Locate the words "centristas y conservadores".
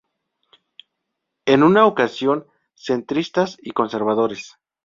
2.73-4.57